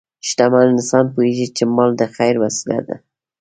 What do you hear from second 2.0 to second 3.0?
خیر وسیله ده.